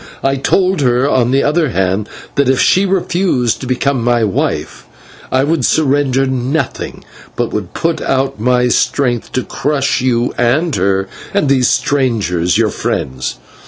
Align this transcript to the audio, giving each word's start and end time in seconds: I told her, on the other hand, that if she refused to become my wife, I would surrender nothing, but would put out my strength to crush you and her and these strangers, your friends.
I 0.23 0.35
told 0.35 0.81
her, 0.81 1.07
on 1.07 1.29
the 1.29 1.43
other 1.43 1.69
hand, 1.69 2.09
that 2.33 2.49
if 2.49 2.59
she 2.59 2.87
refused 2.87 3.61
to 3.61 3.67
become 3.67 4.03
my 4.03 4.23
wife, 4.23 4.87
I 5.31 5.43
would 5.43 5.63
surrender 5.63 6.25
nothing, 6.25 7.03
but 7.35 7.53
would 7.53 7.75
put 7.75 8.01
out 8.01 8.39
my 8.39 8.67
strength 8.69 9.31
to 9.33 9.43
crush 9.43 10.01
you 10.01 10.33
and 10.39 10.75
her 10.75 11.07
and 11.35 11.49
these 11.49 11.67
strangers, 11.67 12.57
your 12.57 12.71
friends. 12.71 13.35